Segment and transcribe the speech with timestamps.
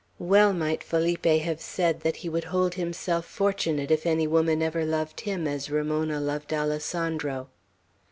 [0.17, 4.83] Well might Felipe have said that he would hold himself fortunate if any woman ever
[4.83, 7.49] loved him as Ramona loved Alessandro.